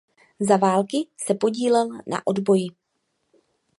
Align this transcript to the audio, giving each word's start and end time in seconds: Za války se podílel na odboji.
Za 0.39 0.57
války 0.57 0.97
se 1.17 1.33
podílel 1.33 1.87
na 2.07 2.27
odboji. 2.27 2.67